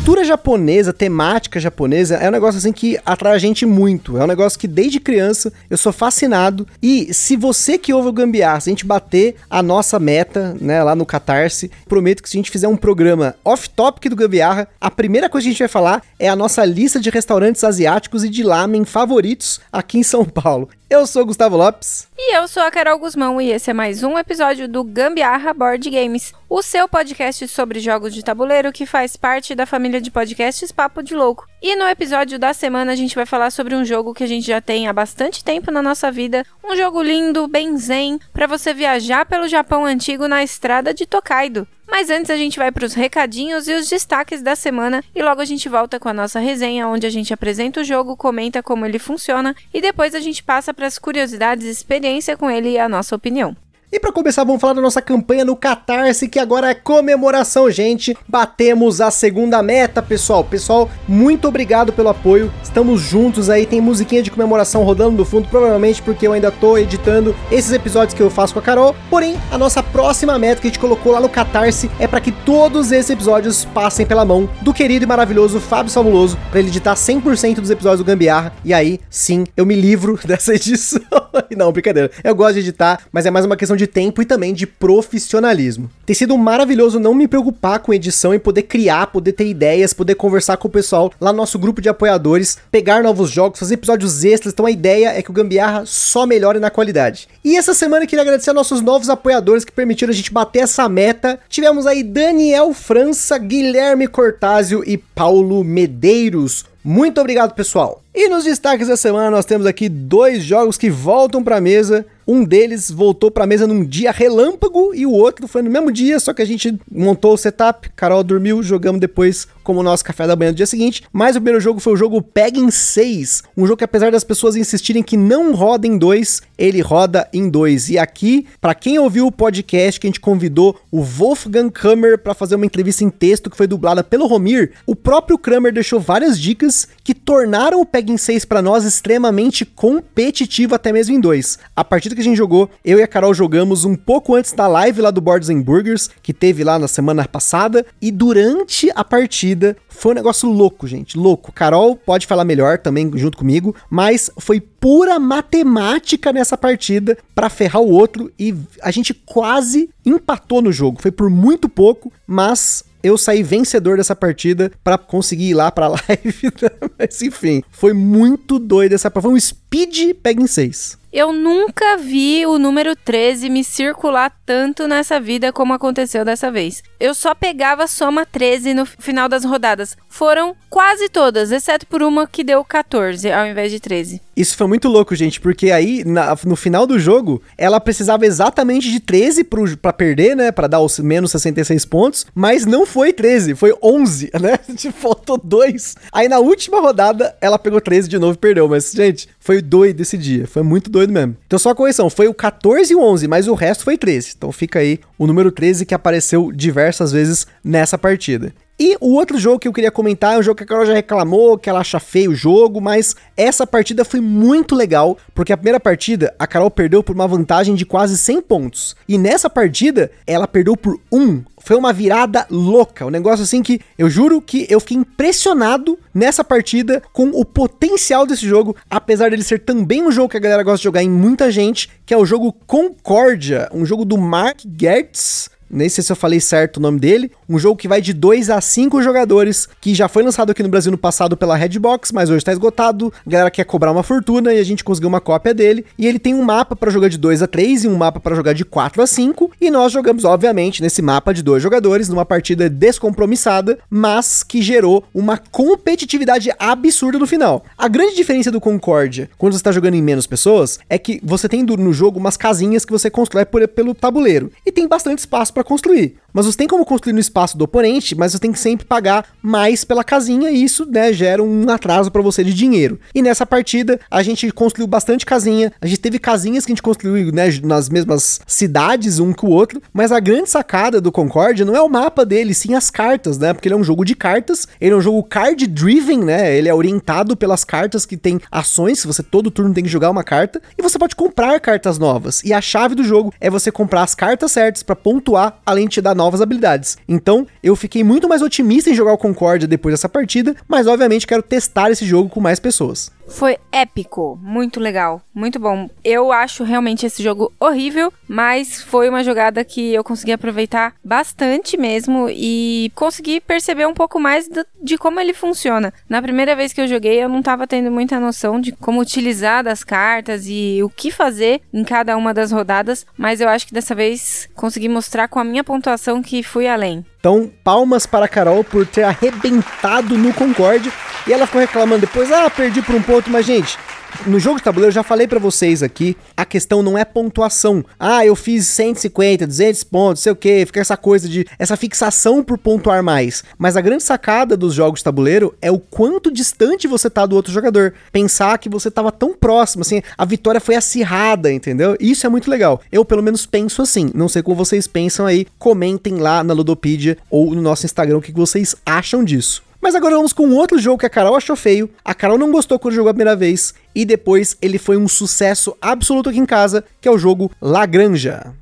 [0.00, 4.16] Cultura japonesa, temática japonesa, é um negócio assim que atrai a gente muito.
[4.16, 6.66] É um negócio que desde criança eu sou fascinado.
[6.82, 10.82] E se você que ouve o Gambiar, se a gente bater a nossa meta, né,
[10.82, 14.90] lá no Catarse, prometo que se a gente fizer um programa off-topic do Gambiarra, a
[14.90, 18.30] primeira coisa que a gente vai falar é a nossa lista de restaurantes asiáticos e
[18.30, 20.70] de lamen favoritos aqui em São Paulo.
[20.90, 22.08] Eu sou Gustavo Lopes.
[22.18, 25.88] E eu sou a Carol Guzmão e esse é mais um episódio do Gambiarra Board
[25.88, 30.72] Games, o seu podcast sobre jogos de tabuleiro que faz parte da família de podcasts
[30.72, 31.46] Papo de Louco.
[31.62, 34.44] E no episódio da semana a gente vai falar sobre um jogo que a gente
[34.44, 38.74] já tem há bastante tempo na nossa vida, um jogo lindo, bem zen, para você
[38.74, 41.68] viajar pelo Japão antigo na estrada de Tokaido.
[41.90, 45.40] Mas antes a gente vai para os recadinhos e os destaques da semana e logo
[45.40, 48.86] a gente volta com a nossa resenha, onde a gente apresenta o jogo, comenta como
[48.86, 52.88] ele funciona e depois a gente passa para as curiosidades, experiência com ele e a
[52.88, 53.56] nossa opinião.
[53.92, 58.16] E para começar, vamos falar da nossa campanha no Catarse, que agora é comemoração, gente.
[58.28, 60.44] Batemos a segunda meta, pessoal.
[60.44, 62.52] Pessoal, muito obrigado pelo apoio.
[62.62, 66.78] Estamos juntos aí, tem musiquinha de comemoração rodando no fundo, provavelmente porque eu ainda tô
[66.78, 68.94] editando esses episódios que eu faço com a Carol.
[69.10, 72.30] Porém, a nossa próxima meta que a gente colocou lá no Catarse é para que
[72.30, 76.94] todos esses episódios passem pela mão do querido e maravilhoso Fábio Fabuloso, para ele editar
[76.94, 78.52] 100% dos episódios do Gambiarra.
[78.64, 81.02] E aí, sim, eu me livro dessa edição.
[81.56, 82.08] Não, brincadeira.
[82.22, 85.90] Eu gosto de editar, mas é mais uma questão de tempo e também de profissionalismo.
[86.04, 90.14] Tem sido maravilhoso não me preocupar com edição e poder criar, poder ter ideias, poder
[90.14, 94.24] conversar com o pessoal lá no nosso grupo de apoiadores, pegar novos jogos, fazer episódios
[94.24, 94.52] extras.
[94.52, 97.28] Então a ideia é que o Gambiarra só melhore na qualidade.
[97.42, 100.60] E essa semana eu queria agradecer a nossos novos apoiadores que permitiram a gente bater
[100.60, 101.38] essa meta.
[101.48, 106.64] Tivemos aí Daniel França, Guilherme Cortázio e Paulo Medeiros.
[106.82, 108.02] Muito obrigado, pessoal.
[108.14, 112.06] E nos destaques da semana nós temos aqui dois jogos que voltam para a mesa.
[112.30, 115.90] Um deles voltou para a mesa num dia relâmpago e o outro foi no mesmo
[115.90, 120.28] dia, só que a gente montou o setup, Carol dormiu, jogamos depois como nosso café
[120.28, 121.02] da manhã do dia seguinte.
[121.12, 124.54] Mas o primeiro jogo foi o jogo Peg 6, um jogo que apesar das pessoas
[124.54, 127.90] insistirem que não roda em 2, ele roda em 2.
[127.90, 132.32] E aqui, para quem ouviu o podcast que a gente convidou o Wolfgang Kramer para
[132.32, 136.38] fazer uma entrevista em texto que foi dublada pelo Romir, o próprio Kramer deixou várias
[136.40, 141.58] dicas que tornaram o Peg 6 para nós extremamente competitivo até mesmo em 2.
[141.74, 144.66] A partida que a gente jogou, eu e a Carol jogamos um pouco antes da
[144.66, 149.02] live lá do Boards and Burgers, que teve lá na semana passada, e durante a
[149.02, 151.52] partida foi um negócio louco, gente, louco.
[151.52, 157.82] Carol pode falar melhor também junto comigo, mas foi pura matemática nessa partida para ferrar
[157.82, 161.00] o outro e a gente quase empatou no jogo.
[161.00, 165.88] Foi por muito pouco, mas eu saí vencedor dessa partida para conseguir ir lá pra
[166.08, 166.52] live.
[166.98, 170.99] Mas enfim, foi muito doido essa Foi um speed em 6.
[171.12, 176.84] Eu nunca vi o número 13 me circular tanto nessa vida como aconteceu dessa vez.
[177.00, 179.96] Eu só pegava soma 13 no final das rodadas.
[180.08, 184.20] Foram quase todas, exceto por uma que deu 14 ao invés de 13.
[184.36, 188.90] Isso foi muito louco, gente, porque aí na, no final do jogo ela precisava exatamente
[188.90, 190.52] de 13 pro, pra perder, né?
[190.52, 194.58] Pra dar os menos 66 pontos, mas não foi 13, foi 11, né?
[194.92, 195.96] Faltou 2.
[196.12, 200.00] Aí na última rodada ela pegou 13 de novo e perdeu, mas, gente, foi doido
[200.00, 201.36] esse dia, foi muito doido mesmo.
[201.44, 204.34] Então só a correção, foi o 14 e o 11, mas o resto foi 13.
[204.38, 208.54] Então fica aí o número 13 que apareceu diversas vezes nessa partida.
[208.82, 210.94] E o outro jogo que eu queria comentar é um jogo que a Carol já
[210.94, 215.56] reclamou, que ela acha feio o jogo, mas essa partida foi muito legal, porque a
[215.58, 218.96] primeira partida a Carol perdeu por uma vantagem de quase 100 pontos.
[219.06, 221.44] E nessa partida ela perdeu por 1.
[221.58, 226.42] Foi uma virada louca, um negócio assim que eu juro que eu fiquei impressionado nessa
[226.42, 230.62] partida com o potencial desse jogo, apesar dele ser também um jogo que a galera
[230.62, 234.60] gosta de jogar em muita gente, que é o jogo Concórdia, um jogo do Mark
[234.74, 237.30] Gertz, nem sei se eu falei certo o nome dele.
[237.48, 240.68] Um jogo que vai de 2 a 5 jogadores, que já foi lançado aqui no
[240.68, 243.12] Brasil no passado pela Redbox, mas hoje está esgotado.
[243.26, 245.84] A galera quer cobrar uma fortuna e a gente conseguiu uma cópia dele.
[245.96, 248.34] E ele tem um mapa para jogar de 2 a 3 e um mapa para
[248.34, 249.52] jogar de 4 a 5.
[249.60, 255.04] E nós jogamos, obviamente, nesse mapa de dois jogadores, numa partida descompromissada, mas que gerou
[255.14, 257.64] uma competitividade absurda no final.
[257.76, 261.48] A grande diferença do Concórdia, quando você está jogando em menos pessoas, é que você
[261.48, 264.50] tem no jogo umas casinhas que você constrói por, pelo tabuleiro.
[264.64, 266.16] E tem bastante espaço para construir.
[266.32, 269.26] mas você tem como construir no espaço do oponente, mas você tem que sempre pagar
[269.42, 272.98] mais pela casinha e isso, né, gera um atraso para você de dinheiro.
[273.14, 276.82] E nessa partida, a gente construiu bastante casinha, a gente teve casinhas que a gente
[276.82, 281.64] construiu, né, nas mesmas cidades, um com o outro, mas a grande sacada do Concórdia
[281.64, 284.14] não é o mapa dele, sim as cartas, né, porque ele é um jogo de
[284.14, 288.40] cartas, ele é um jogo card driven, né, ele é orientado pelas cartas que tem
[288.50, 292.42] ações, você todo turno tem que jogar uma carta, e você pode comprar cartas novas.
[292.44, 295.94] E a chave do jogo é você comprar as cartas certas para pontuar, além de
[295.94, 296.98] te dar novas habilidades.
[297.08, 301.26] Então, eu fiquei muito mais otimista em jogar o Concórdia depois dessa partida, mas obviamente
[301.26, 303.10] quero testar esse jogo com mais pessoas.
[303.30, 305.88] Foi épico, muito legal, muito bom.
[306.04, 311.76] Eu acho realmente esse jogo horrível, mas foi uma jogada que eu consegui aproveitar bastante
[311.76, 315.94] mesmo e consegui perceber um pouco mais do, de como ele funciona.
[316.08, 319.62] Na primeira vez que eu joguei, eu não estava tendo muita noção de como utilizar
[319.62, 323.74] das cartas e o que fazer em cada uma das rodadas, mas eu acho que
[323.74, 327.04] dessa vez consegui mostrar com a minha pontuação que fui além.
[327.20, 330.90] Então, palmas para a Carol por ter arrebentado no Concorde.
[331.26, 333.78] E ela ficou reclamando depois, ah, perdi por um ponto, mas gente,
[334.26, 337.84] no jogo de tabuleiro, eu já falei para vocês aqui, a questão não é pontuação.
[337.98, 342.42] Ah, eu fiz 150, 200 pontos, sei o que, fica essa coisa de essa fixação
[342.42, 343.44] por pontuar mais.
[343.58, 347.36] Mas a grande sacada dos jogos de tabuleiro é o quanto distante você tá do
[347.36, 347.94] outro jogador.
[348.12, 351.96] Pensar que você tava tão próximo, assim, a vitória foi acirrada, entendeu?
[352.00, 352.80] Isso é muito legal.
[352.90, 354.10] Eu pelo menos penso assim.
[354.14, 355.46] Não sei como vocês pensam aí.
[355.58, 359.62] Comentem lá na Ludopedia ou no nosso Instagram o que vocês acham disso.
[359.80, 361.88] Mas agora vamos com outro jogo que a Carol achou feio.
[362.04, 363.72] A Carol não gostou quando jogou a primeira vez.
[363.94, 367.86] E depois ele foi um sucesso absoluto aqui em casa, que é o jogo La
[367.86, 368.54] Granja.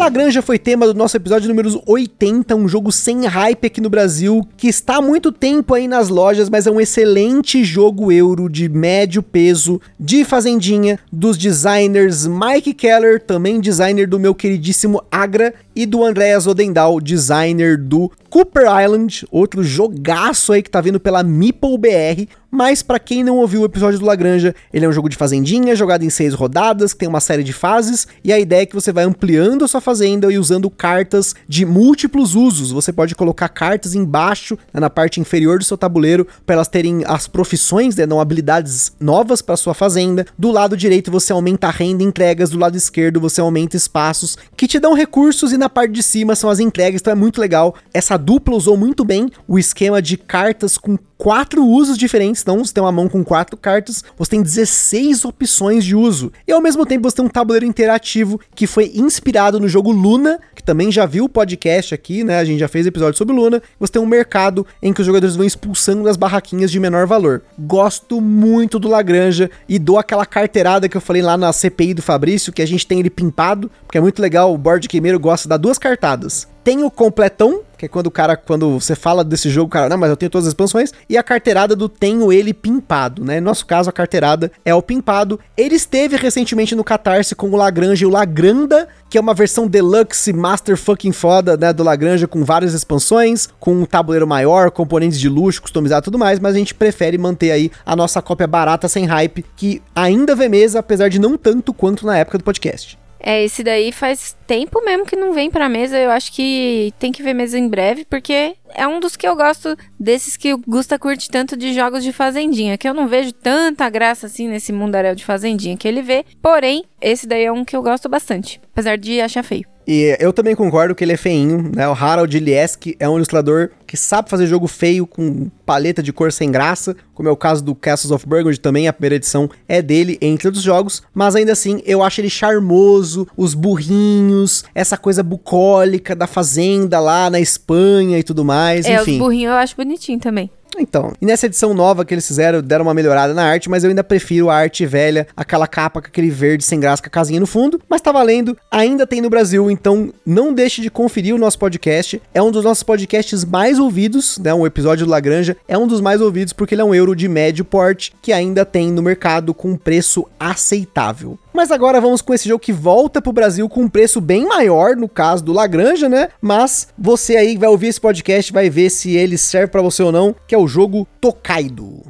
[0.00, 4.48] Lagranja foi tema do nosso episódio número 80, um jogo sem hype aqui no Brasil,
[4.56, 8.66] que está há muito tempo aí nas lojas, mas é um excelente jogo euro de
[8.66, 15.86] médio peso, de fazendinha, dos designers Mike Keller, também designer do meu queridíssimo Agra, e
[15.86, 21.78] do Andreas Odendal, designer do Cooper Island, outro jogaço aí que tá vindo pela Meeple
[21.78, 25.16] BR, mas para quem não ouviu o episódio do Lagranja, ele é um jogo de
[25.16, 28.66] fazendinha, jogado em seis rodadas, que tem uma série de fases, e a ideia é
[28.66, 32.72] que você vai ampliando a sua fazenda e usando cartas de múltiplos usos.
[32.72, 37.04] Você pode colocar cartas embaixo, né, na parte inferior do seu tabuleiro, para elas terem
[37.06, 40.26] as profissões, né, não habilidades novas para sua fazenda.
[40.36, 44.36] Do lado direito você aumenta a renda e entregas, do lado esquerdo você aumenta espaços
[44.56, 47.40] que te dão recursos e na parte de cima são as entregas, então é muito
[47.40, 47.74] legal.
[47.94, 52.40] Essa dupla usou muito bem o esquema de cartas com quatro usos diferentes.
[52.40, 56.32] Então, você tem uma mão com quatro cartas, você tem 16 opções de uso.
[56.48, 60.40] E ao mesmo tempo, você tem um tabuleiro interativo que foi inspirado no jogo Luna,
[60.54, 62.38] que também já viu o podcast aqui, né?
[62.38, 63.62] A gente já fez episódio sobre Luna.
[63.78, 67.42] Você tem um mercado em que os jogadores vão expulsando as barraquinhas de menor valor.
[67.58, 72.02] Gosto muito do Lagranja e dou aquela carteirada que eu falei lá na CPI do
[72.02, 74.54] Fabrício, que a gente tem ele pimpado, porque é muito legal.
[74.54, 76.48] O board gameiro gosta de dar duas cartadas.
[76.64, 79.88] Tem o completão, que é quando o cara, quando você fala desse jogo, o cara,
[79.88, 83.40] não, mas eu tenho todas as expansões, e a carteirada do tenho ele pimpado, né?
[83.40, 85.40] No nosso caso, a carteirada é o pimpado.
[85.56, 89.66] Ele esteve recentemente no Catarse com o Lagrange e o Lagranda, que é uma versão
[89.66, 95.18] deluxe, master fucking foda, né, do Lagrange, com várias expansões, com um tabuleiro maior, componentes
[95.18, 98.46] de luxo, customizado e tudo mais, mas a gente prefere manter aí a nossa cópia
[98.46, 102.44] barata sem hype, que ainda vê mesa, apesar de não tanto quanto na época do
[102.44, 102.99] podcast.
[103.22, 105.98] É, esse daí faz tempo mesmo que não vem pra mesa.
[105.98, 109.36] Eu acho que tem que ver mesa em breve, porque é um dos que eu
[109.36, 113.32] gosto desses que o Gusta curte tanto de jogos de fazendinha, que eu não vejo
[113.32, 116.24] tanta graça assim nesse mundaréu de fazendinha que ele vê.
[116.40, 119.66] Porém, esse daí é um que eu gosto bastante, apesar de achar feio.
[119.92, 121.88] E eu também concordo que ele é feinho, né?
[121.88, 126.30] O Harold Ilieski é um ilustrador que sabe fazer jogo feio com paleta de cor
[126.30, 129.82] sem graça, como é o caso do Castles of Burgundy também, a primeira edição é
[129.82, 135.24] dele, entre outros jogos, mas ainda assim eu acho ele charmoso, os burrinhos, essa coisa
[135.24, 139.14] bucólica da fazenda lá na Espanha e tudo mais, é, enfim.
[139.14, 140.52] os burrinhos eu acho bonitinho também.
[140.78, 143.90] Então, e nessa edição nova que eles fizeram, deram uma melhorada na arte, mas eu
[143.90, 147.40] ainda prefiro a arte velha, aquela capa com aquele verde sem graça com a casinha
[147.40, 151.38] no fundo, mas tá valendo, ainda tem no Brasil, então não deixe de conferir o
[151.38, 155.76] nosso podcast, é um dos nossos podcasts mais ouvidos, né, um episódio do Lagranja, é
[155.76, 158.90] um dos mais ouvidos porque ele é um euro de médio porte, que ainda tem
[158.90, 161.38] no mercado com um preço aceitável.
[161.52, 164.96] Mas agora vamos com esse jogo que volta pro Brasil com um preço bem maior,
[164.96, 166.28] no caso do Lagranja, né?
[166.40, 170.12] Mas você aí vai ouvir esse podcast, vai ver se ele serve para você ou
[170.12, 172.02] não, que é o jogo Tokaido.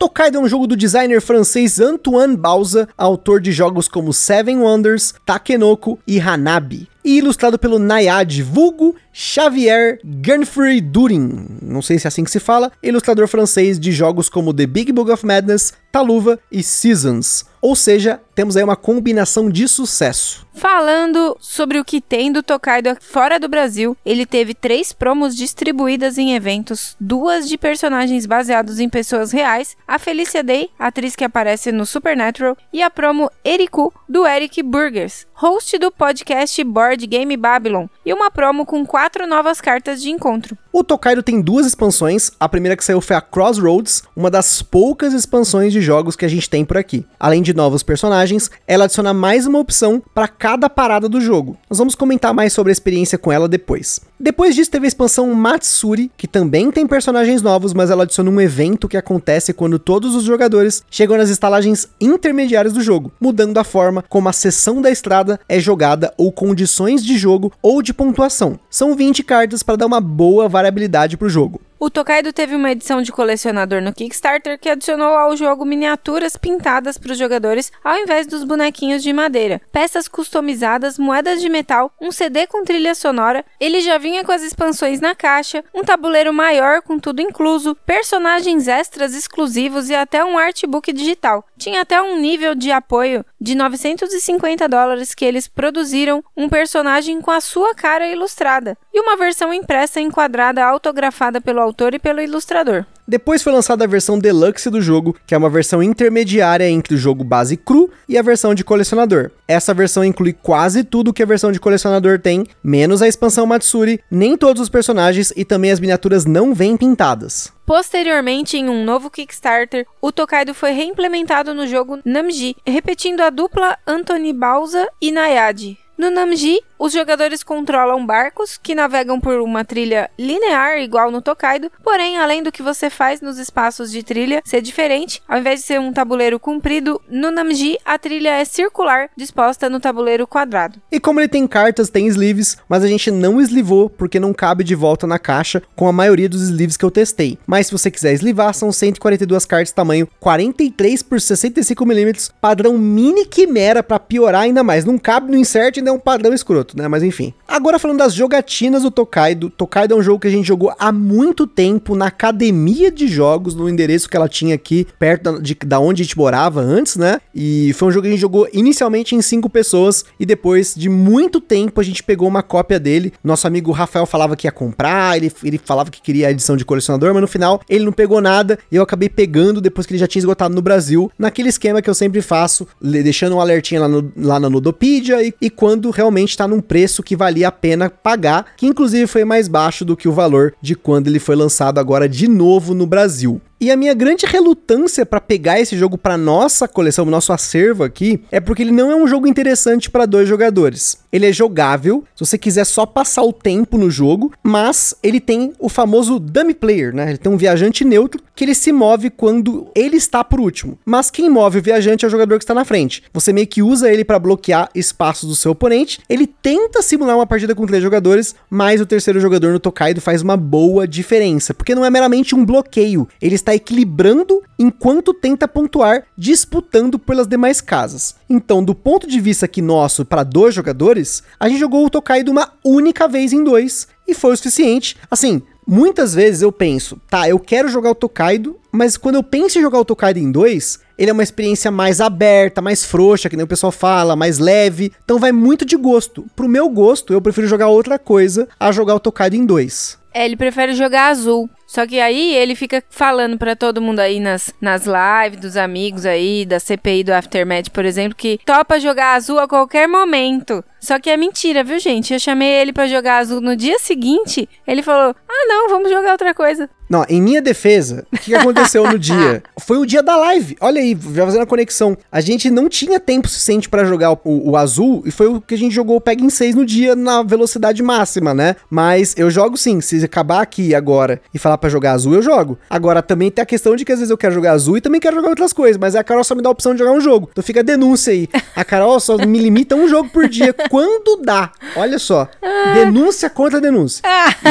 [0.01, 5.13] Tokaido é um jogo do designer francês Antoine Bauza, autor de jogos como Seven Wonders,
[5.27, 12.09] Takenoko e Hanabi e ilustrado pelo Nayad vulgo Xavier Gernfrey Durin, não sei se é
[12.09, 16.39] assim que se fala, ilustrador francês de jogos como The Big Book of Madness, Taluva
[16.51, 17.45] e Seasons.
[17.61, 20.47] Ou seja, temos aí uma combinação de sucesso.
[20.55, 26.17] Falando sobre o que tem do Tokaido fora do Brasil, ele teve três promos distribuídas
[26.17, 31.71] em eventos, duas de personagens baseados em pessoas reais, a Felicia Day, atriz que aparece
[31.71, 37.87] no Supernatural, e a promo Eriku, do Eric Burgers, host do podcast Board Game Babylon,
[38.05, 40.55] e uma promo com quatro novas cartas de encontro.
[40.73, 45.13] O Tokaido tem duas expansões, a primeira que saiu foi a Crossroads, uma das poucas
[45.13, 47.05] expansões de jogos que a gente tem por aqui.
[47.19, 51.59] Além de novos personagens, ela adiciona mais uma opção para cada parada do jogo.
[51.69, 54.01] Nós vamos comentar mais sobre a experiência com ela depois.
[54.23, 58.41] Depois disso teve a expansão Matsuri, que também tem personagens novos, mas ela adiciona um
[58.41, 63.65] evento que acontece quando todos os jogadores chegam nas estalagens intermediárias do jogo, mudando a
[63.65, 68.61] forma como a seção da estrada é jogada ou condições de jogo ou de pontuação.
[68.69, 71.61] São 20 cartas para dar uma boa variabilidade para o jogo.
[71.83, 76.99] O Tokaido teve uma edição de colecionador no Kickstarter que adicionou ao jogo miniaturas pintadas
[76.99, 82.13] para os jogadores ao invés dos bonequinhos de madeira, peças customizadas, moedas de metal, um
[82.13, 83.47] CD com trilha sonora.
[83.59, 88.69] Ele já vinha com as expansões na caixa, um tabuleiro maior com tudo incluso, personagens
[88.69, 91.47] extras exclusivos e até um artbook digital.
[91.57, 97.31] Tinha até um nível de apoio de 950 dólares que eles produziram um personagem com
[97.31, 102.85] a sua cara ilustrada e uma versão impressa enquadrada autografada pelo autor e pelo ilustrador.
[103.11, 106.97] Depois foi lançada a versão deluxe do jogo, que é uma versão intermediária entre o
[106.97, 109.33] jogo base cru e a versão de colecionador.
[109.49, 114.01] Essa versão inclui quase tudo que a versão de colecionador tem, menos a expansão Matsuri,
[114.09, 117.53] nem todos os personagens e também as miniaturas não vêm pintadas.
[117.67, 123.77] Posteriormente, em um novo Kickstarter, o Tokaido foi reimplementado no jogo Namji, repetindo a dupla
[123.89, 125.80] Anthony Bauza e Nayade.
[126.01, 131.71] No Namji, os jogadores controlam barcos que navegam por uma trilha linear igual no Tokaido,
[131.85, 135.67] porém, além do que você faz nos espaços de trilha ser diferente, ao invés de
[135.67, 140.81] ser um tabuleiro comprido, no Namji a trilha é circular, disposta no tabuleiro quadrado.
[140.91, 144.65] E como ele tem cartas, tem sleeves, mas a gente não eslivou porque não cabe
[144.65, 147.39] de volta na caixa com a maioria dos sleeves que eu testei.
[147.47, 153.27] Mas se você quiser eslivar, são 142 cartas tamanho 43 por 65 milímetros, padrão mini
[153.27, 154.87] quimera para piorar ainda mais.
[154.87, 156.89] Não cabe no insert, ainda é um padrão escroto, né?
[156.89, 157.35] Mas enfim.
[157.47, 159.51] Agora falando das jogatinas do Tokaido.
[159.51, 163.55] Tokaido é um jogo que a gente jogou há muito tempo na academia de jogos,
[163.55, 167.21] no endereço que ela tinha aqui, perto de, da onde a gente morava antes, né?
[167.35, 170.89] E foi um jogo que a gente jogou inicialmente em cinco pessoas e depois de
[170.89, 173.13] muito tempo a gente pegou uma cópia dele.
[173.23, 176.65] Nosso amigo Rafael falava que ia comprar, ele, ele falava que queria a edição de
[176.65, 179.99] colecionador, mas no final ele não pegou nada e eu acabei pegando depois que ele
[179.99, 183.89] já tinha esgotado no Brasil, naquele esquema que eu sempre faço, deixando um alertinho lá,
[183.89, 187.89] no, lá na Ludopedia e, e quando realmente tá num preço que valia a pena
[187.89, 191.79] pagar, que inclusive foi mais baixo do que o valor de quando ele foi lançado
[191.79, 193.41] agora de novo no Brasil.
[193.61, 198.23] E a minha grande relutância para pegar esse jogo para nossa coleção, nosso acervo aqui,
[198.31, 200.99] é porque ele não é um jogo interessante para dois jogadores.
[201.13, 205.53] Ele é jogável, se você quiser só passar o tempo no jogo, mas ele tem
[205.59, 207.11] o famoso dummy player, né?
[207.11, 210.79] Ele tem um viajante neutro que ele se move quando ele está por último.
[210.87, 213.03] Mas quem move o viajante é o jogador que está na frente.
[213.13, 216.01] Você meio que usa ele para bloquear espaços do seu oponente.
[216.09, 220.23] Ele tenta simular uma partida com três jogadores, mas o terceiro jogador no Tokaido faz
[220.23, 226.05] uma boa diferença, porque não é meramente um bloqueio, ele está equilibrando enquanto tenta pontuar,
[226.17, 228.15] disputando pelas demais casas.
[228.29, 232.31] Então, do ponto de vista aqui nosso para dois jogadores, a gente jogou o Tokaido
[232.31, 234.97] uma única vez em dois e foi o suficiente.
[235.11, 239.59] Assim, muitas vezes eu penso, tá, eu quero jogar o Tokaido, mas quando eu penso
[239.59, 243.37] em jogar o Tokaido em dois, ele é uma experiência mais aberta, mais frouxa, que
[243.37, 244.93] nem o pessoal fala, mais leve.
[245.05, 246.27] Então vai muito de gosto.
[246.37, 249.99] Pro meu gosto, eu prefiro jogar outra coisa a jogar o Tokaido em dois.
[250.13, 251.49] É, ele prefere jogar azul.
[251.71, 256.05] Só que aí ele fica falando para todo mundo aí nas, nas lives dos amigos
[256.05, 260.65] aí, da CPI do Aftermath, por exemplo, que topa jogar azul a qualquer momento.
[260.81, 262.13] Só que é mentira, viu, gente?
[262.13, 266.11] Eu chamei ele para jogar azul no dia seguinte, ele falou: "Ah, não, vamos jogar
[266.11, 266.69] outra coisa".
[266.91, 269.45] Não, em minha defesa, o que aconteceu no dia?
[269.61, 270.57] Foi o dia da live.
[270.61, 271.97] Olha aí, já fazendo a conexão.
[272.11, 275.55] A gente não tinha tempo suficiente para jogar o, o, azul e foi o que
[275.55, 278.57] a gente jogou o Peg em 6 no dia na velocidade máxima, né?
[278.69, 279.81] Mas eu jogo sim.
[279.81, 282.59] Se acabar aqui agora e falar para jogar azul, eu jogo.
[282.69, 285.01] Agora também tem a questão de que às vezes eu quero jogar azul e também
[285.01, 287.01] quero jogar outras coisas, mas a Carol só me dá a opção de jogar um
[287.01, 287.29] jogo.
[287.31, 288.29] Então fica a denúncia aí.
[288.57, 291.53] A Carol só me limita um jogo por dia quando dá.
[291.77, 292.29] Olha só.
[292.75, 294.03] Denúncia contra denúncia.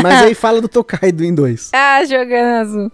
[0.02, 1.70] Mas aí fala do Tokaido em dois.
[1.74, 2.92] Ah, jogo ganso.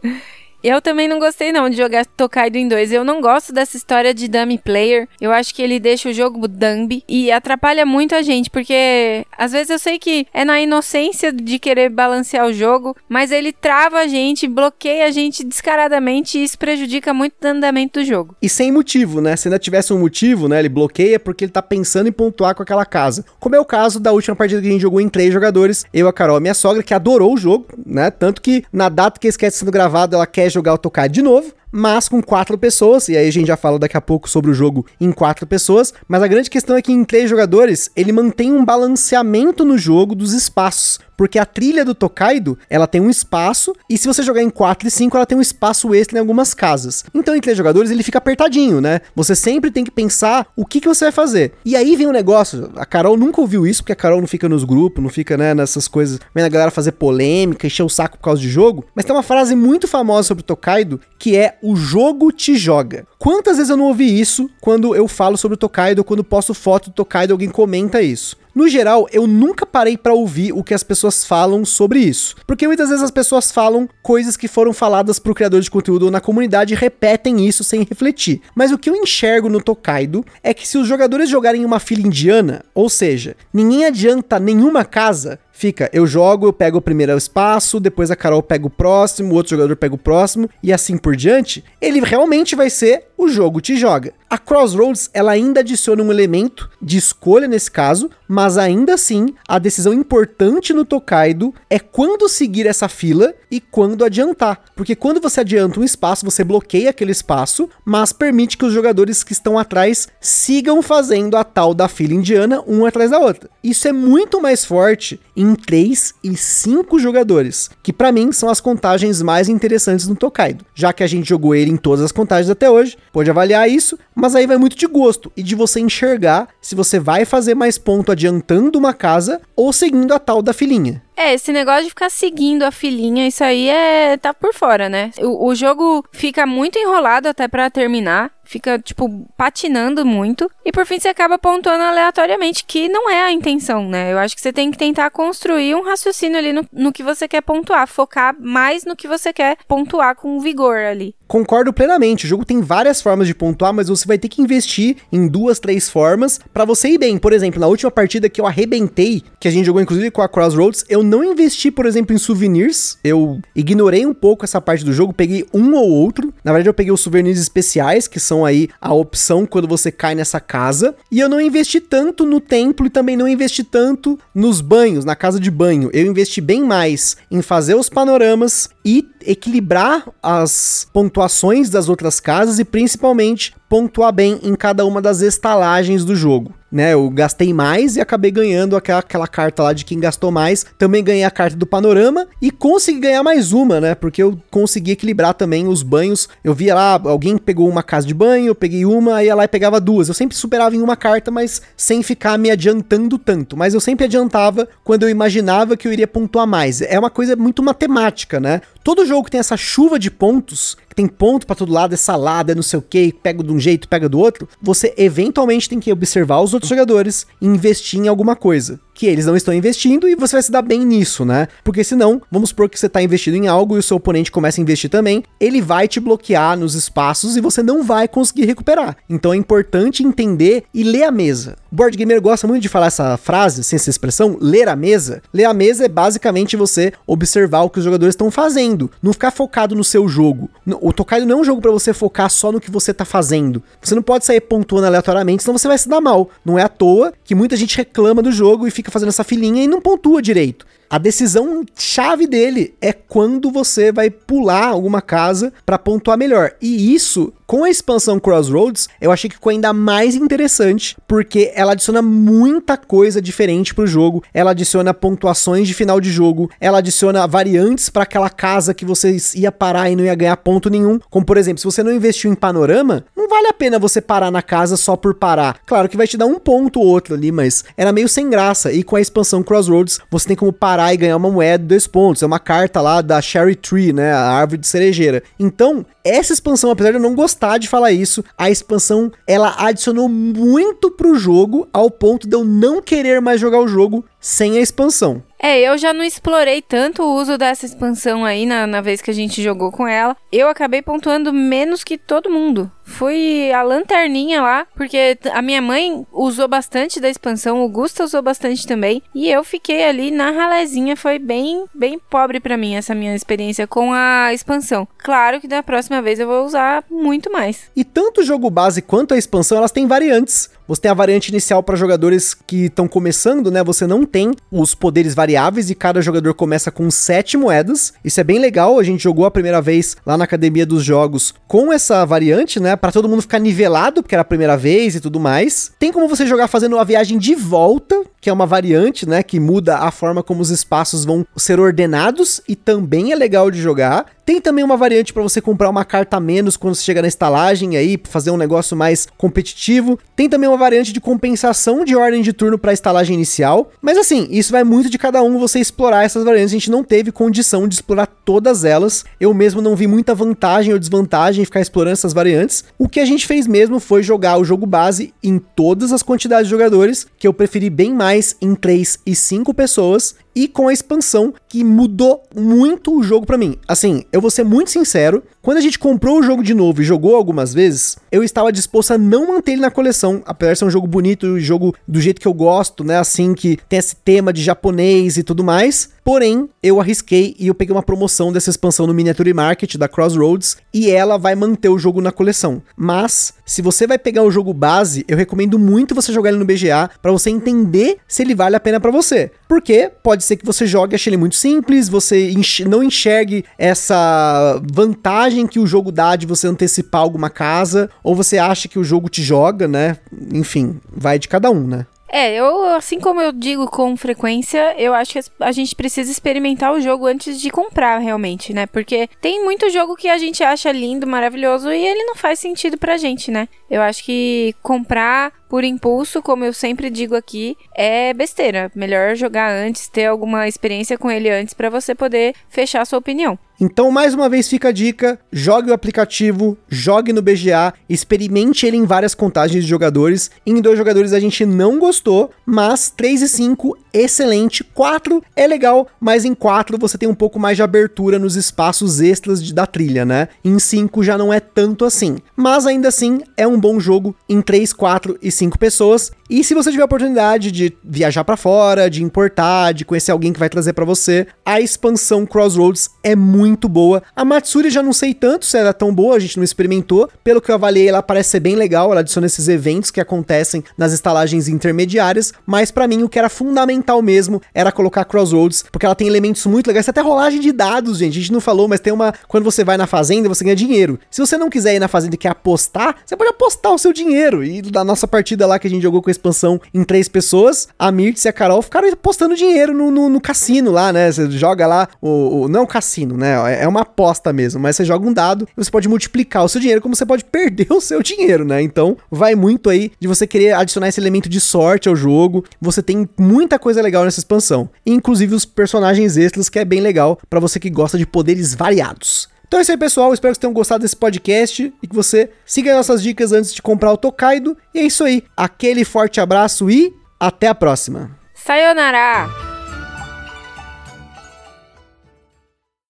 [0.65, 2.91] Eu também não gostei não de jogar Tokaido em 2.
[2.91, 5.07] Eu não gosto dessa história de dummy player.
[5.21, 9.51] Eu acho que ele deixa o jogo dumb e atrapalha muito a gente, porque às
[9.51, 13.99] vezes eu sei que é na inocência de querer balancear o jogo, mas ele trava
[13.99, 18.35] a gente, bloqueia a gente descaradamente e isso prejudica muito o andamento do jogo.
[18.41, 19.35] E sem motivo, né?
[19.35, 20.57] Se ainda tivesse um motivo, né?
[20.57, 23.23] Ele bloqueia porque ele tá pensando em pontuar com aquela casa.
[23.39, 26.07] Como é o caso da última partida que a gente jogou em três jogadores, eu,
[26.07, 28.09] a Carol, a minha sogra, que adorou o jogo, né?
[28.09, 31.21] Tanto que na data que esse esquece sendo gravado, ela quer jogar o Tokaido de
[31.21, 34.49] novo, mas com quatro pessoas, e aí a gente já fala daqui a pouco sobre
[34.49, 38.13] o jogo em quatro pessoas, mas a grande questão é que em três jogadores, ele
[38.13, 43.09] mantém um balanceamento no jogo dos espaços, porque a trilha do Tokaido, ela tem um
[43.09, 46.21] espaço, e se você jogar em 4 e 5, ela tem um espaço extra em
[46.21, 47.03] algumas casas.
[47.13, 49.01] Então, em três jogadores, ele fica apertadinho, né?
[49.15, 51.53] Você sempre tem que pensar o que, que você vai fazer.
[51.63, 54.47] E aí vem um negócio, a Carol nunca ouviu isso, porque a Carol não fica
[54.47, 58.17] nos grupos, não fica, né, nessas coisas, vendo a galera fazer polêmica, encher o saco
[58.17, 61.75] por causa de jogo, mas tem uma frase muito famosa sobre Tokaido, que é o
[61.75, 63.05] jogo te joga.
[63.17, 66.89] Quantas vezes eu não ouvi isso quando eu falo sobre o Tokaido, quando posto foto
[66.89, 68.37] do Tokaido, alguém comenta isso?
[68.55, 72.65] No geral, eu nunca parei para ouvir o que as pessoas falam sobre isso, porque
[72.65, 76.21] muitas vezes as pessoas falam coisas que foram faladas pro criador de conteúdo ou na
[76.21, 78.41] comunidade e repetem isso sem refletir.
[78.55, 82.07] Mas o que eu enxergo no Tokaido é que se os jogadores jogarem uma fila
[82.07, 87.79] indiana, ou seja, ninguém adianta nenhuma casa, fica, eu jogo, eu pego o primeiro espaço,
[87.79, 91.15] depois a Carol pega o próximo, o outro jogador pega o próximo e assim por
[91.15, 94.13] diante, ele realmente vai ser o jogo te joga.
[94.27, 99.59] A Crossroads, ela ainda adiciona um elemento de escolha nesse caso, mas ainda assim, a
[99.59, 104.61] decisão importante no Tokaido é quando seguir essa fila e quando adiantar.
[104.75, 109.23] Porque quando você adianta um espaço, você bloqueia aquele espaço, mas permite que os jogadores
[109.23, 113.49] que estão atrás sigam fazendo a tal da fila indiana um atrás da outra.
[113.63, 118.59] Isso é muito mais forte em 3 e 5 jogadores, que para mim são as
[118.59, 122.49] contagens mais interessantes no Tokaido, já que a gente jogou ele em todas as contagens
[122.49, 126.47] até hoje, pode avaliar isso, mas aí vai muito de gosto e de você enxergar
[126.61, 131.04] se você vai fazer mais ponto adiantando uma casa ou seguindo a tal da filinha.
[131.15, 135.11] É, esse negócio de ficar seguindo a filhinha, isso aí é tá por fora, né?
[135.19, 140.49] O, o jogo fica muito enrolado até para terminar fica, tipo, patinando muito.
[140.63, 144.13] E por fim você acaba pontuando aleatoriamente, que não é a intenção, né?
[144.13, 147.27] Eu acho que você tem que tentar construir um raciocínio ali no, no que você
[147.27, 151.15] quer pontuar, focar mais no que você quer pontuar com vigor ali.
[151.27, 152.25] Concordo plenamente.
[152.25, 155.59] O jogo tem várias formas de pontuar, mas você vai ter que investir em duas,
[155.59, 157.17] três formas para você ir bem.
[157.17, 160.29] Por exemplo, na última partida que eu arrebentei, que a gente jogou inclusive com a
[160.29, 162.97] Crossroads, eu não investi, por exemplo, em souvenirs.
[163.03, 166.33] Eu ignorei um pouco essa parte do jogo, peguei um ou outro.
[166.43, 170.15] Na verdade, eu peguei os souvenirs especiais, que são aí a opção quando você cai
[170.15, 170.95] nessa casa.
[171.11, 175.15] E eu não investi tanto no templo e também não investi tanto nos banhos, na
[175.15, 175.89] casa de banho.
[175.93, 182.59] Eu investi bem mais em fazer os panoramas e equilibrar as pontuações das outras casas
[182.59, 186.53] e principalmente pontuar bem em cada uma das estalagens do jogo.
[186.75, 186.93] Né?
[186.93, 190.65] Eu gastei mais e acabei ganhando aquela, aquela carta lá de quem gastou mais.
[190.77, 193.95] Também ganhei a carta do panorama e consegui ganhar mais uma, né?
[193.95, 196.27] Porque eu consegui equilibrar também os banhos.
[196.43, 199.47] Eu via lá, alguém pegou uma casa de banho, eu peguei uma, ia lá e
[199.47, 200.09] pegava duas.
[200.09, 203.55] Eu sempre superava em uma carta, mas sem ficar me adiantando tanto.
[203.55, 206.81] Mas eu sempre adiantava quando eu imaginava que eu iria pontuar mais.
[206.81, 208.59] É uma coisa muito matemática, né?
[208.85, 211.97] Todo jogo que tem essa chuva de pontos, que tem ponto para todo lado, é
[211.97, 215.67] salada, é não sei o que, pega de um jeito, pega do outro, você eventualmente
[215.67, 219.53] tem que observar os outros jogadores e investir em alguma coisa que eles não estão
[219.53, 221.47] investindo e você vai se dar bem nisso, né?
[221.63, 224.59] Porque senão, vamos supor que você está investindo em algo e o seu oponente começa
[224.59, 228.95] a investir também, ele vai te bloquear nos espaços e você não vai conseguir recuperar.
[229.09, 231.57] Então é importante entender e ler a mesa.
[231.71, 235.21] O board gamer gosta muito de falar essa frase, sem essa expressão, ler a mesa.
[235.33, 239.31] Ler a mesa é basicamente você observar o que os jogadores estão fazendo, não ficar
[239.31, 240.49] focado no seu jogo.
[240.79, 243.61] O Tokaido não é um jogo para você focar só no que você tá fazendo.
[243.81, 246.29] Você não pode sair pontuando aleatoriamente, senão você vai se dar mal.
[246.45, 249.63] Não é à toa que muita gente reclama do jogo e fica fazendo essa filinha
[249.63, 250.65] e não pontua direito.
[250.89, 256.53] A decisão chave dele é quando você vai pular alguma casa para pontuar melhor.
[256.61, 261.73] E isso com a expansão Crossroads, eu achei que ficou ainda mais interessante, porque ela
[261.73, 264.23] adiciona muita coisa diferente pro jogo.
[264.33, 269.15] Ela adiciona pontuações de final de jogo, ela adiciona variantes para aquela casa que você
[269.35, 270.99] ia parar e não ia ganhar ponto nenhum.
[271.07, 274.31] Como por exemplo, se você não investiu em panorama, não vale a pena você parar
[274.31, 275.59] na casa só por parar.
[275.67, 278.71] Claro que vai te dar um ponto ou outro ali, mas era meio sem graça.
[278.71, 281.87] E com a expansão Crossroads, você tem como parar e ganhar uma moeda de dois
[281.87, 282.23] pontos.
[282.23, 284.11] É uma carta lá da Cherry Tree, né?
[284.11, 285.23] A árvore de cerejeira.
[285.39, 290.07] Então, essa expansão, apesar de eu não gostar de falar isso, a expansão ela adicionou
[290.07, 294.61] muito pro jogo ao ponto de eu não querer mais jogar o jogo sem a
[294.61, 295.21] expansão.
[295.37, 299.11] É, eu já não explorei tanto o uso dessa expansão aí na, na vez que
[299.11, 300.17] a gente jogou com ela.
[300.31, 302.71] Eu acabei pontuando menos que todo mundo.
[302.83, 308.23] Fui a lanterninha lá, porque a minha mãe usou bastante da expansão, o Gusta usou
[308.23, 309.03] bastante também.
[309.13, 313.67] E eu fiquei ali na ralezinha, foi bem, bem pobre para mim essa minha experiência
[313.67, 314.87] com a expansão.
[314.97, 317.69] Claro que da próxima vez eu vou usar muito mais.
[317.75, 320.49] E tanto o jogo base quanto a expansão, elas têm variantes.
[320.67, 323.63] Você tem a variante inicial para jogadores que estão começando, né?
[323.63, 327.93] Você não tem os poderes variáveis e cada jogador começa com sete moedas.
[328.03, 328.79] Isso é bem legal.
[328.79, 332.75] A gente jogou a primeira vez lá na Academia dos Jogos com essa variante, né?
[332.75, 335.71] Para todo mundo ficar nivelado, porque era a primeira vez e tudo mais.
[335.77, 339.21] Tem como você jogar fazendo uma viagem de volta, que é uma variante, né?
[339.21, 343.61] Que muda a forma como os espaços vão ser ordenados e também é legal de
[343.61, 344.07] jogar.
[344.25, 347.07] Tem também uma variante para você comprar uma carta a menos quando você chega na
[347.07, 349.99] estalagem aí, fazer um negócio mais competitivo.
[350.15, 353.71] Tem também uma variante de compensação de ordem de turno para estalagem inicial.
[353.81, 356.51] Mas assim, isso vai muito de cada um você explorar essas variantes.
[356.51, 359.05] A gente não teve condição de explorar todas elas.
[359.19, 362.63] Eu mesmo não vi muita vantagem ou desvantagem em ficar explorando essas variantes.
[362.77, 366.47] O que a gente fez mesmo foi jogar o jogo base em todas as quantidades
[366.47, 370.73] de jogadores, que eu preferi bem mais em 3 e 5 pessoas e com a
[370.73, 373.57] expansão que mudou muito o jogo para mim.
[373.67, 376.83] Assim, eu vou ser muito sincero, quando a gente comprou o jogo de novo e
[376.83, 380.65] jogou algumas vezes, eu estava disposto a não manter ele na coleção, apesar de ser
[380.65, 383.95] um jogo bonito, um jogo do jeito que eu gosto, né, assim que tem esse
[383.95, 385.91] tema de japonês e tudo mais.
[386.05, 390.55] Porém, eu arrisquei e eu peguei uma promoção dessa expansão no Miniature Market da Crossroads
[390.71, 392.61] e ela vai manter o jogo na coleção.
[392.77, 396.45] Mas, se você vai pegar o jogo base, eu recomendo muito você jogar ele no
[396.45, 399.31] BGA para você entender se ele vale a pena para você.
[399.47, 402.31] Porque pode ser que você jogue e ache ele muito simples, você
[402.67, 408.37] não enxergue essa vantagem que o jogo dá de você antecipar alguma casa, ou você
[408.37, 409.97] acha que o jogo te joga, né?
[410.31, 411.87] Enfim, vai de cada um, né?
[412.17, 416.71] É, eu, assim como eu digo com frequência, eu acho que a gente precisa experimentar
[416.71, 418.65] o jogo antes de comprar, realmente, né?
[418.65, 422.77] Porque tem muito jogo que a gente acha lindo, maravilhoso, e ele não faz sentido
[422.77, 423.49] pra gente, né?
[423.69, 428.71] Eu acho que comprar por impulso, como eu sempre digo aqui, é besteira.
[428.73, 433.37] Melhor jogar antes, ter alguma experiência com ele antes para você poder fechar sua opinião.
[433.59, 438.77] Então, mais uma vez fica a dica: jogue o aplicativo, jogue no BGA, experimente ele
[438.77, 440.29] em várias contagens de jogadores.
[440.45, 444.63] Em dois jogadores a gente não gostou, mas 3 e 5 excelente.
[444.63, 448.99] 4 é legal, mas em 4 você tem um pouco mais de abertura nos espaços
[448.99, 450.27] extras de, da trilha, né?
[450.43, 452.17] Em 5 já não é tanto assim.
[452.35, 456.11] Mas ainda assim é um bom jogo em 3, 4 e 5 pessoas.
[456.27, 460.33] E se você tiver a oportunidade de viajar para fora, de importar, de conhecer alguém
[460.33, 464.01] que vai trazer para você, a expansão Crossroads é muito boa.
[464.15, 467.07] A Matsuri já não sei tanto se ela é tão boa, a gente não experimentou.
[467.23, 470.63] Pelo que eu avaliei, ela parece ser bem legal, ela adiciona esses eventos que acontecem
[470.75, 475.85] nas estalagens intermediárias, mas para mim o que era fundamental mesmo era colocar Crossroads, porque
[475.85, 478.17] ela tem elementos muito legais, até rolagem de dados, gente.
[478.17, 480.99] A gente não falou, mas tem uma quando você vai na fazenda, você ganha dinheiro.
[481.11, 483.93] Se você não quiser ir na fazenda e quer apostar, você pode apostar o seu
[483.93, 484.43] dinheiro.
[484.43, 487.91] E da nossa partida lá que a gente jogou com expansão em três pessoas, a
[487.91, 491.11] Mirtz e a Carol ficaram apostando dinheiro no, no, no cassino lá, né?
[491.11, 493.35] Você joga lá, o, o, não é cassino, né?
[493.53, 496.49] É, é uma aposta mesmo, mas você joga um dado e você pode multiplicar o
[496.49, 498.61] seu dinheiro, como você pode perder o seu dinheiro, né?
[498.61, 502.43] Então, vai muito aí de você querer adicionar esse elemento de sorte ao jogo.
[502.59, 507.19] Você tem muita coisa legal nessa expansão, inclusive os personagens extras, que é bem legal
[507.29, 509.29] para você que gosta de poderes variados.
[509.47, 510.13] Então é isso aí, pessoal.
[510.13, 513.61] Espero que vocês tenham gostado desse podcast e que você siga nossas dicas antes de
[513.61, 514.57] comprar o Tokaido.
[514.73, 515.23] E é isso aí.
[515.35, 518.11] Aquele forte abraço e até a próxima.
[518.33, 519.44] Sayonara!